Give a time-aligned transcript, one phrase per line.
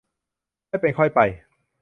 [0.69, 1.19] ค่อยเป็นค่อยไป